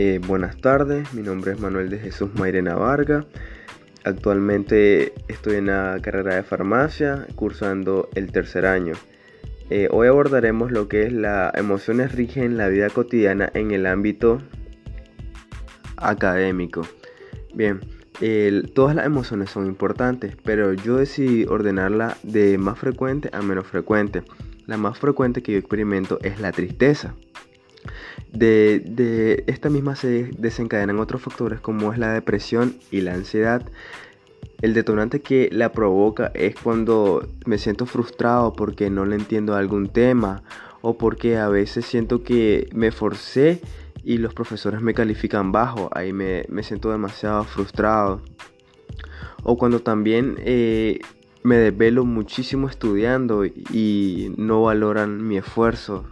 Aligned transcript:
Eh, 0.00 0.20
buenas 0.24 0.56
tardes, 0.58 1.12
mi 1.12 1.22
nombre 1.22 1.50
es 1.50 1.58
Manuel 1.58 1.90
de 1.90 1.98
Jesús 1.98 2.32
Mairena 2.36 2.76
Varga. 2.76 3.26
Actualmente 4.04 5.12
estoy 5.26 5.56
en 5.56 5.66
la 5.66 5.98
carrera 6.00 6.36
de 6.36 6.44
farmacia, 6.44 7.26
cursando 7.34 8.08
el 8.14 8.30
tercer 8.30 8.64
año. 8.64 8.94
Eh, 9.70 9.88
hoy 9.90 10.06
abordaremos 10.06 10.70
lo 10.70 10.86
que 10.86 11.02
es 11.02 11.12
las 11.12 11.52
emociones 11.56 12.14
rigen 12.14 12.56
la 12.56 12.68
vida 12.68 12.90
cotidiana 12.90 13.50
en 13.54 13.72
el 13.72 13.86
ámbito 13.86 14.40
académico. 15.96 16.86
Bien, 17.52 17.80
todas 18.76 18.94
las 18.94 19.04
emociones 19.04 19.50
son 19.50 19.66
importantes, 19.66 20.36
pero 20.44 20.74
yo 20.74 20.98
decidí 20.98 21.44
ordenarla 21.44 22.16
de 22.22 22.56
más 22.56 22.78
frecuente 22.78 23.30
a 23.32 23.42
menos 23.42 23.66
frecuente. 23.66 24.22
La 24.66 24.76
más 24.76 24.96
frecuente 24.96 25.42
que 25.42 25.52
yo 25.52 25.58
experimento 25.58 26.20
es 26.22 26.38
la 26.38 26.52
tristeza. 26.52 27.16
De, 28.32 29.44
esta 29.46 29.70
misma 29.70 29.96
se 29.96 30.30
desencadenan 30.38 30.98
otros 30.98 31.22
factores 31.22 31.60
como 31.60 31.92
es 31.92 31.98
la 31.98 32.12
depresión 32.12 32.76
y 32.90 33.00
la 33.00 33.14
ansiedad. 33.14 33.62
El 34.60 34.74
detonante 34.74 35.20
que 35.20 35.48
la 35.52 35.72
provoca 35.72 36.30
es 36.34 36.54
cuando 36.56 37.26
me 37.46 37.58
siento 37.58 37.86
frustrado 37.86 38.52
porque 38.52 38.90
no 38.90 39.06
le 39.06 39.16
entiendo 39.16 39.54
algún 39.54 39.88
tema 39.88 40.42
o 40.82 40.98
porque 40.98 41.38
a 41.38 41.48
veces 41.48 41.86
siento 41.86 42.22
que 42.22 42.68
me 42.74 42.90
forcé 42.90 43.60
y 44.04 44.18
los 44.18 44.34
profesores 44.34 44.80
me 44.80 44.94
califican 44.94 45.52
bajo. 45.52 45.90
Ahí 45.92 46.12
me, 46.12 46.44
siento 46.62 46.90
demasiado 46.90 47.44
frustrado. 47.44 48.20
O 49.42 49.56
cuando 49.56 49.80
también 49.80 50.36
eh, 50.38 50.98
me 51.44 51.56
desvelo 51.56 52.04
muchísimo 52.04 52.68
estudiando 52.68 53.44
y 53.44 54.34
no 54.36 54.62
valoran 54.62 55.26
mi 55.26 55.38
esfuerzo 55.38 56.04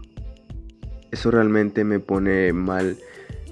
eso 1.11 1.31
realmente 1.31 1.85
me 1.85 2.01
pone 2.01 2.53
mal. 2.53 2.97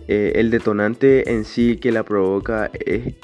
Eh, 0.07 0.33
el 0.37 0.51
detonante 0.51 1.33
en 1.33 1.45
sí 1.45 1.77
que 1.77 1.91
la 1.91 2.03
provoca 2.03 2.71
es, 2.75 3.15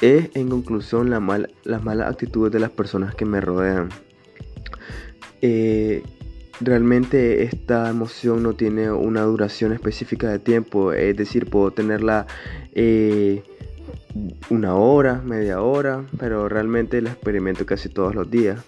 es 0.00 0.30
en 0.34 0.48
conclusión 0.48 1.10
las 1.10 1.20
malas 1.22 2.10
actitudes 2.10 2.52
de 2.52 2.60
las 2.60 2.70
personas 2.70 3.14
que 3.14 3.24
me 3.24 3.40
rodean. 3.40 3.88
Eh, 5.40 6.02
realmente 6.60 7.44
esta 7.44 7.88
emoción 7.88 8.42
no 8.42 8.54
tiene 8.54 8.90
una 8.90 9.22
duración 9.22 9.72
específica 9.72 10.28
de 10.28 10.38
tiempo, 10.38 10.92
es 10.92 11.16
decir, 11.16 11.48
puedo 11.48 11.70
tenerla 11.70 12.26
eh, 12.72 13.42
una 14.50 14.74
hora, 14.74 15.22
media 15.24 15.62
hora, 15.62 16.04
pero 16.18 16.48
realmente 16.48 17.00
la 17.00 17.10
experimento 17.10 17.64
casi 17.66 17.88
todos 17.88 18.14
los 18.14 18.30
días. 18.30 18.62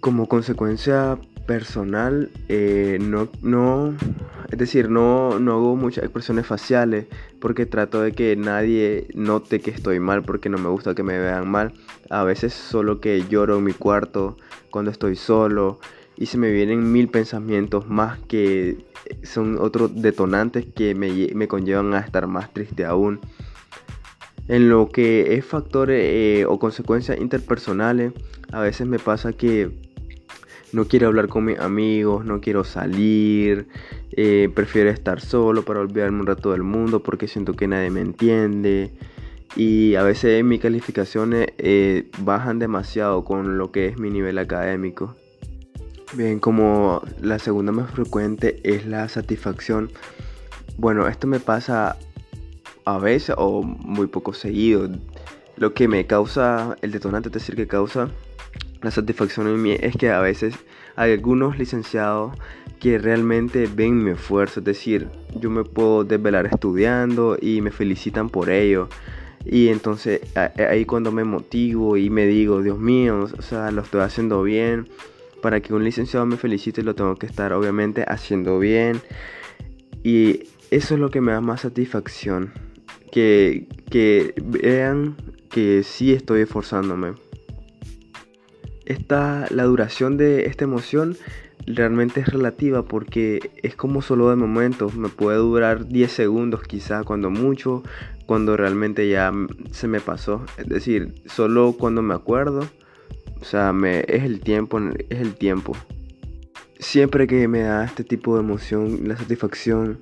Como 0.00 0.28
consecuencia 0.28 1.18
personal, 1.46 2.30
eh, 2.48 2.98
no, 3.00 3.28
no, 3.42 3.94
es 4.50 4.58
decir, 4.58 4.88
no, 4.88 5.38
no 5.38 5.52
hago 5.52 5.76
muchas 5.76 6.04
expresiones 6.04 6.46
faciales 6.46 7.06
porque 7.40 7.66
trato 7.66 8.00
de 8.00 8.12
que 8.12 8.36
nadie 8.36 9.08
note 9.14 9.60
que 9.60 9.70
estoy 9.70 10.00
mal 10.00 10.22
porque 10.22 10.48
no 10.48 10.58
me 10.58 10.68
gusta 10.68 10.94
que 10.94 11.02
me 11.02 11.18
vean 11.18 11.50
mal. 11.50 11.72
A 12.10 12.24
veces 12.24 12.54
solo 12.54 13.00
que 13.00 13.24
lloro 13.28 13.58
en 13.58 13.64
mi 13.64 13.72
cuarto 13.72 14.36
cuando 14.70 14.90
estoy 14.90 15.16
solo 15.16 15.78
y 16.16 16.26
se 16.26 16.38
me 16.38 16.50
vienen 16.50 16.92
mil 16.92 17.08
pensamientos 17.08 17.88
más 17.88 18.18
que 18.20 18.84
son 19.22 19.58
otros 19.60 20.00
detonantes 20.00 20.66
que 20.66 20.94
me, 20.94 21.28
me 21.34 21.48
conllevan 21.48 21.94
a 21.94 22.00
estar 22.00 22.26
más 22.26 22.52
triste 22.52 22.84
aún. 22.84 23.20
En 24.46 24.68
lo 24.68 24.88
que 24.88 25.34
es 25.34 25.44
factores 25.44 26.00
eh, 26.04 26.44
o 26.46 26.58
consecuencias 26.58 27.18
interpersonales, 27.18 28.12
a 28.52 28.60
veces 28.60 28.86
me 28.86 28.98
pasa 28.98 29.32
que 29.32 29.70
no 30.74 30.86
quiero 30.88 31.06
hablar 31.06 31.28
con 31.28 31.44
mis 31.44 31.58
amigos, 31.58 32.24
no 32.24 32.40
quiero 32.40 32.64
salir, 32.64 33.68
eh, 34.10 34.50
prefiero 34.54 34.90
estar 34.90 35.20
solo 35.20 35.64
para 35.64 35.80
olvidarme 35.80 36.20
un 36.20 36.26
rato 36.26 36.50
del 36.50 36.64
mundo 36.64 37.02
porque 37.02 37.28
siento 37.28 37.54
que 37.54 37.68
nadie 37.68 37.90
me 37.90 38.00
entiende. 38.00 38.92
Y 39.56 39.94
a 39.94 40.02
veces 40.02 40.42
mis 40.44 40.60
calificaciones 40.60 41.46
eh, 41.58 42.10
bajan 42.18 42.58
demasiado 42.58 43.24
con 43.24 43.56
lo 43.56 43.70
que 43.70 43.86
es 43.86 43.98
mi 43.98 44.10
nivel 44.10 44.36
académico. 44.38 45.14
Bien, 46.14 46.40
como 46.40 47.02
la 47.20 47.38
segunda 47.38 47.70
más 47.70 47.90
frecuente 47.92 48.60
es 48.64 48.84
la 48.84 49.08
satisfacción. 49.08 49.90
Bueno, 50.76 51.06
esto 51.06 51.28
me 51.28 51.38
pasa 51.38 51.96
a 52.84 52.98
veces 52.98 53.36
o 53.38 53.62
muy 53.62 54.08
poco 54.08 54.32
seguido. 54.32 54.88
Lo 55.56 55.72
que 55.72 55.86
me 55.86 56.04
causa, 56.06 56.76
el 56.82 56.90
detonante, 56.90 57.28
es 57.28 57.34
decir, 57.34 57.54
que 57.54 57.68
causa 57.68 58.10
la 58.84 58.90
satisfacción 58.90 59.48
en 59.48 59.62
mí 59.62 59.74
es 59.80 59.96
que 59.96 60.10
a 60.10 60.20
veces 60.20 60.54
hay 60.94 61.12
algunos 61.12 61.58
licenciados 61.58 62.36
que 62.78 62.98
realmente 62.98 63.66
ven 63.66 64.04
mi 64.04 64.10
esfuerzo, 64.10 64.60
es 64.60 64.66
decir, 64.66 65.08
yo 65.40 65.48
me 65.48 65.64
puedo 65.64 66.04
desvelar 66.04 66.46
estudiando 66.46 67.38
y 67.40 67.62
me 67.62 67.70
felicitan 67.70 68.28
por 68.28 68.50
ello. 68.50 68.90
Y 69.46 69.68
entonces 69.68 70.20
ahí 70.36 70.84
cuando 70.84 71.12
me 71.12 71.24
motivo 71.24 71.96
y 71.96 72.10
me 72.10 72.26
digo, 72.26 72.62
Dios 72.62 72.78
mío, 72.78 73.26
o 73.36 73.42
sea, 73.42 73.70
lo 73.70 73.80
estoy 73.80 74.02
haciendo 74.02 74.42
bien. 74.42 74.86
Para 75.40 75.60
que 75.60 75.72
un 75.72 75.84
licenciado 75.84 76.26
me 76.26 76.36
felicite 76.36 76.82
lo 76.82 76.94
tengo 76.94 77.16
que 77.16 77.26
estar 77.26 77.54
obviamente 77.54 78.04
haciendo 78.06 78.58
bien. 78.58 79.00
Y 80.02 80.44
eso 80.70 80.94
es 80.94 81.00
lo 81.00 81.10
que 81.10 81.22
me 81.22 81.32
da 81.32 81.40
más 81.40 81.62
satisfacción. 81.62 82.52
Que, 83.10 83.66
que 83.90 84.34
vean 84.42 85.16
que 85.50 85.82
sí 85.84 86.12
estoy 86.12 86.42
esforzándome 86.42 87.12
esta, 88.86 89.46
la 89.50 89.64
duración 89.64 90.16
de 90.16 90.46
esta 90.46 90.64
emoción 90.64 91.16
realmente 91.66 92.20
es 92.20 92.28
relativa 92.28 92.82
porque 92.82 93.50
es 93.62 93.74
como 93.74 94.02
solo 94.02 94.30
de 94.30 94.36
momentos, 94.36 94.94
me 94.94 95.08
puede 95.08 95.38
durar 95.38 95.86
10 95.88 96.10
segundos 96.10 96.62
quizá 96.62 97.04
cuando 97.04 97.30
mucho, 97.30 97.82
cuando 98.26 98.56
realmente 98.56 99.08
ya 99.08 99.32
se 99.70 99.88
me 99.88 100.00
pasó, 100.00 100.44
es 100.58 100.68
decir, 100.68 101.14
solo 101.26 101.74
cuando 101.78 102.02
me 102.02 102.14
acuerdo, 102.14 102.68
o 103.40 103.44
sea, 103.44 103.72
me, 103.72 104.00
es 104.00 104.24
el 104.24 104.40
tiempo, 104.40 104.80
es 105.10 105.20
el 105.20 105.34
tiempo. 105.34 105.76
Siempre 106.78 107.26
que 107.26 107.48
me 107.48 107.60
da 107.60 107.84
este 107.84 108.04
tipo 108.04 108.34
de 108.34 108.42
emoción, 108.42 109.00
la 109.08 109.16
satisfacción, 109.16 109.98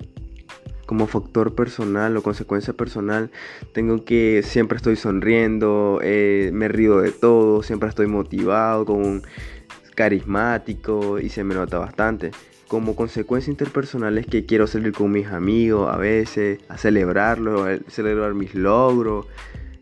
como 0.93 1.07
factor 1.07 1.55
personal 1.55 2.15
o 2.17 2.21
consecuencia 2.21 2.71
personal, 2.73 3.31
tengo 3.71 4.05
que 4.05 4.43
siempre 4.43 4.75
estoy 4.77 4.95
sonriendo, 4.95 5.99
eh, 6.03 6.51
me 6.53 6.67
río 6.67 6.99
de 6.99 7.11
todo, 7.11 7.63
siempre 7.63 7.89
estoy 7.89 8.05
motivado, 8.05 8.85
con 8.85 9.23
carismático 9.95 11.17
y 11.17 11.29
se 11.29 11.43
me 11.43 11.55
nota 11.55 11.79
bastante. 11.79 12.29
Como 12.67 12.95
consecuencia 12.95 13.49
interpersonal 13.49 14.19
es 14.19 14.27
que 14.27 14.45
quiero 14.45 14.67
salir 14.67 14.93
con 14.93 15.11
mis 15.11 15.25
amigos 15.25 15.91
a 15.91 15.97
veces, 15.97 16.59
a 16.69 16.77
celebrarlo, 16.77 17.63
a 17.63 17.79
celebrar 17.87 18.35
mis 18.35 18.53
logros. 18.53 19.25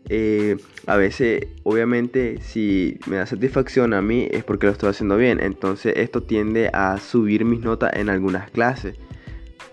Eh, 0.08 0.56
a 0.86 0.96
veces, 0.96 1.46
obviamente, 1.62 2.38
si 2.40 2.98
me 3.06 3.16
da 3.16 3.26
satisfacción 3.26 3.92
a 3.92 4.00
mí 4.00 4.28
es 4.30 4.44
porque 4.44 4.64
lo 4.64 4.72
estoy 4.72 4.88
haciendo 4.88 5.18
bien. 5.18 5.40
Entonces 5.40 5.92
esto 5.96 6.22
tiende 6.22 6.70
a 6.72 6.96
subir 6.96 7.44
mis 7.44 7.60
notas 7.60 7.92
en 7.96 8.08
algunas 8.08 8.50
clases 8.50 8.96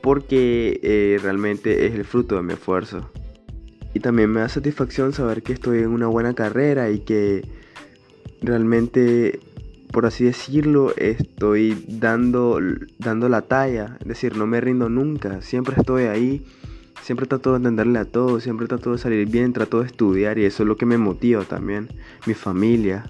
porque 0.01 0.79
eh, 0.83 1.19
realmente 1.21 1.85
es 1.85 1.93
el 1.93 2.05
fruto 2.05 2.35
de 2.35 2.43
mi 2.43 2.53
esfuerzo. 2.53 3.09
Y 3.93 3.99
también 3.99 4.31
me 4.31 4.41
da 4.41 4.49
satisfacción 4.49 5.13
saber 5.13 5.41
que 5.41 5.53
estoy 5.53 5.79
en 5.79 5.89
una 5.89 6.07
buena 6.07 6.33
carrera 6.33 6.91
y 6.91 6.99
que 6.99 7.43
realmente, 8.41 9.39
por 9.91 10.05
así 10.05 10.23
decirlo, 10.23 10.93
estoy 10.95 11.85
dando, 11.87 12.59
dando 12.99 13.29
la 13.29 13.41
talla. 13.41 13.97
Es 14.01 14.07
decir, 14.07 14.37
no 14.37 14.45
me 14.45 14.61
rindo 14.61 14.89
nunca, 14.89 15.41
siempre 15.41 15.75
estoy 15.77 16.03
ahí, 16.03 16.45
siempre 17.01 17.25
trato 17.25 17.51
de 17.51 17.57
entenderle 17.57 17.99
a 17.99 18.05
todo, 18.05 18.39
siempre 18.39 18.67
trato 18.67 18.91
de 18.91 18.99
salir 18.99 19.27
bien, 19.27 19.53
trato 19.53 19.79
de 19.79 19.87
estudiar 19.87 20.37
y 20.37 20.45
eso 20.45 20.63
es 20.63 20.67
lo 20.67 20.77
que 20.77 20.85
me 20.85 20.97
motiva 20.97 21.43
también, 21.43 21.89
mi 22.27 22.35
familia. 22.35 23.09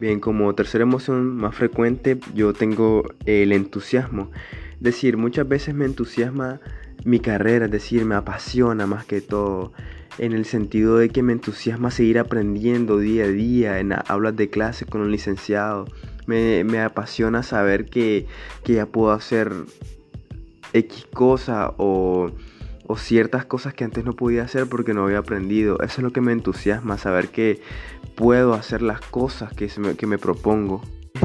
Bien, 0.00 0.18
como 0.18 0.52
tercera 0.56 0.82
emoción 0.82 1.36
más 1.36 1.54
frecuente, 1.54 2.18
yo 2.34 2.52
tengo 2.52 3.04
el 3.26 3.52
entusiasmo 3.52 4.30
decir, 4.84 5.16
muchas 5.16 5.48
veces 5.48 5.74
me 5.74 5.84
entusiasma 5.84 6.60
mi 7.04 7.18
carrera, 7.18 7.64
es 7.64 7.70
decir, 7.72 8.04
me 8.04 8.14
apasiona 8.14 8.86
más 8.86 9.04
que 9.04 9.20
todo, 9.20 9.72
en 10.18 10.32
el 10.32 10.44
sentido 10.44 10.98
de 10.98 11.08
que 11.08 11.22
me 11.22 11.32
entusiasma 11.32 11.90
seguir 11.90 12.18
aprendiendo 12.18 12.98
día 12.98 13.24
a 13.24 13.28
día 13.28 13.80
en 13.80 13.92
aulas 14.06 14.36
de 14.36 14.48
clase 14.48 14.86
con 14.86 15.00
un 15.00 15.10
licenciado. 15.10 15.86
Me, 16.26 16.80
apasiona 16.80 17.42
saber 17.42 17.86
que, 17.86 18.26
ya 18.64 18.86
puedo 18.86 19.12
hacer 19.12 19.52
X 20.72 21.06
cosa 21.12 21.74
o, 21.76 22.30
o, 22.86 22.96
ciertas 22.96 23.44
cosas 23.44 23.74
que 23.74 23.84
antes 23.84 24.04
no 24.04 24.14
podía 24.14 24.44
hacer 24.44 24.66
porque 24.66 24.94
no 24.94 25.04
había 25.04 25.18
aprendido. 25.18 25.80
Eso 25.80 25.96
es 25.96 26.02
lo 26.02 26.12
que 26.12 26.22
me 26.22 26.32
entusiasma, 26.32 26.96
saber 26.96 27.28
que 27.28 27.60
puedo 28.14 28.54
hacer 28.54 28.80
las 28.80 29.00
cosas 29.00 29.52
que, 29.52 29.68
que 29.98 30.06
me 30.06 30.18
propongo 30.18 30.80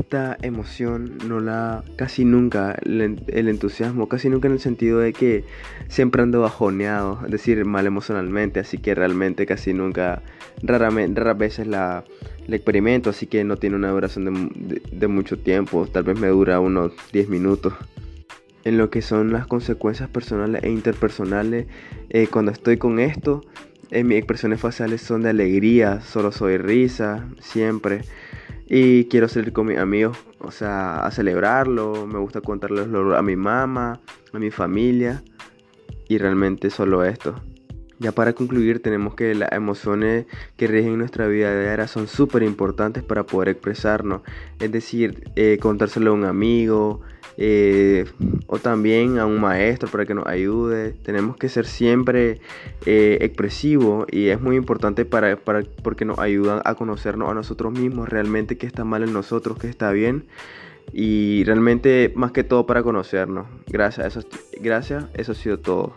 esta 0.10 0.38
emoción 0.44 1.18
no 1.28 1.40
la 1.40 1.84
casi 1.96 2.24
nunca 2.24 2.78
el, 2.84 3.48
entusiasmo 3.48 4.08
casi 4.08 4.30
nunca 4.30 4.48
en 4.48 4.54
el 4.54 4.60
sentido 4.60 5.00
de 5.00 5.14
que 5.14 5.44
siempre 5.88 6.22
ando 6.22 6.42
bajoneado 6.42 7.20
es 7.26 7.32
decir 7.32 7.66
mal 7.66 7.88
emocionalmente 7.88 8.60
así 8.60 8.78
que 8.78 8.94
realmente 8.94 9.48
casi 9.48 9.74
nunca 9.74 10.22
raramente 10.62 11.20
raras 11.20 11.38
veces 11.38 11.68
la, 11.68 12.04
experimento 12.48 13.10
así 13.10 13.28
que 13.28 13.44
no 13.44 13.58
tiene 13.58 13.76
una 13.76 13.90
duración 13.90 14.52
de, 14.92 15.08
mucho 15.08 15.38
tiempo 15.38 15.88
tal 15.88 16.04
vez 16.04 16.20
me 16.20 16.28
dura 16.28 16.60
unos 16.60 16.92
10 17.12 17.30
minutos 17.30 17.74
en 18.66 18.78
lo 18.78 18.90
que 18.90 19.02
son 19.02 19.32
las 19.32 19.48
consecuencias 19.48 20.10
personales 20.10 20.62
e 20.64 20.70
interpersonales. 20.70 21.66
Eh, 22.10 22.28
cuando 22.30 22.52
estoy 22.52 22.76
con 22.76 23.00
esto, 23.00 23.42
eh, 23.90 24.04
mis 24.04 24.18
expresiones 24.18 24.60
faciales 24.60 25.02
son 25.02 25.24
de 25.24 25.30
alegría, 25.30 26.02
solo 26.02 26.34
soy 26.34 26.58
risa, 26.58 27.26
siempre. 27.40 28.02
Y 28.70 29.06
quiero 29.06 29.28
salir 29.28 29.52
con 29.52 29.66
mis 29.66 29.80
amigos, 29.80 30.16
o 30.38 30.52
sea, 30.52 31.04
a 31.04 31.10
celebrarlo. 31.10 32.06
Me 32.06 32.20
gusta 32.20 32.40
contarles 32.40 32.88
a 32.88 33.22
mi 33.24 33.36
mamá, 33.36 34.00
a 34.32 34.38
mi 34.38 34.52
familia. 34.52 35.24
Y 36.08 36.20
realmente 36.20 36.70
solo 36.70 37.04
esto. 37.04 37.36
Ya 38.00 38.14
para 38.14 38.32
concluir, 38.32 38.82
tenemos 38.82 39.14
que 39.14 39.36
las 39.36 39.52
emociones 39.52 40.26
que 40.56 40.68
rigen 40.68 40.98
nuestra 40.98 41.28
vida 41.28 41.54
diaria 41.60 41.86
son 41.86 42.08
súper 42.08 42.44
importantes 42.44 43.04
para 43.04 43.26
poder 43.26 43.50
expresarnos. 43.50 44.22
Es 44.60 44.72
decir, 44.72 45.30
eh, 45.36 45.58
contárselo 45.62 46.12
a 46.12 46.14
un 46.14 46.24
amigo 46.24 47.02
eh, 47.36 48.06
o 48.48 48.58
también 48.58 49.20
a 49.20 49.26
un 49.26 49.42
maestro 49.42 49.90
para 49.90 50.06
que 50.06 50.14
nos 50.14 50.28
ayude. 50.28 50.94
Tenemos 51.04 51.36
que 51.36 51.50
ser 51.50 51.66
siempre 51.66 52.40
eh, 52.86 53.18
expresivos 53.20 54.06
y 54.10 54.28
es 54.28 54.40
muy 54.40 54.56
importante 54.56 55.04
para, 55.04 55.36
para, 55.36 55.64
porque 55.84 56.06
nos 56.06 56.20
ayudan 56.20 56.62
a 56.64 56.76
conocernos 56.76 57.30
a 57.30 57.34
nosotros 57.34 57.74
mismos, 57.74 58.08
realmente 58.08 58.58
qué 58.58 58.66
está 58.66 58.86
mal 58.86 59.04
en 59.04 59.12
nosotros, 59.12 59.58
qué 59.58 59.68
está 59.68 59.92
bien. 59.92 60.26
Y 60.94 61.44
realmente 61.44 62.14
más 62.16 62.32
que 62.32 62.46
todo 62.46 62.66
para 62.66 62.82
conocernos. 62.82 63.48
Gracias, 63.68 64.16
eso, 64.18 64.28
gracias, 64.62 65.06
eso 65.16 65.34
ha 65.34 65.36
sido 65.36 65.60
todo. 65.60 65.94